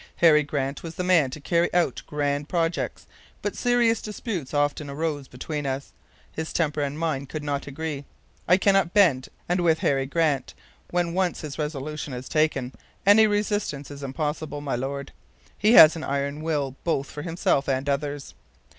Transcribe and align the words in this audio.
Harry 0.15 0.41
Grant 0.41 0.81
was 0.81 0.95
the 0.95 1.03
man 1.03 1.29
to 1.29 1.39
carry 1.39 1.71
out 1.75 2.01
grand 2.07 2.49
projects, 2.49 3.05
but 3.43 3.55
serious 3.55 4.01
disputes 4.01 4.51
often 4.51 4.89
arose 4.89 5.27
between 5.27 5.67
us. 5.67 5.91
His 6.31 6.51
temper 6.51 6.81
and 6.81 6.97
mine 6.97 7.27
could 7.27 7.43
not 7.43 7.67
agree. 7.67 8.05
I 8.47 8.57
cannot 8.57 8.95
bend, 8.95 9.29
and 9.47 9.59
with 9.61 9.77
Harry 9.77 10.07
Grant, 10.07 10.55
when 10.89 11.13
once 11.13 11.41
his 11.41 11.59
resolution 11.59 12.13
is 12.13 12.27
taken, 12.27 12.73
any 13.05 13.27
resistance 13.27 13.91
is 13.91 14.01
impossible, 14.01 14.59
my 14.59 14.75
Lord. 14.75 15.11
He 15.55 15.73
has 15.73 15.95
an 15.95 16.03
iron 16.03 16.41
will 16.41 16.75
both 16.83 17.07
for 17.11 17.21
himself 17.21 17.69
and 17.69 17.87
others. 17.87 18.33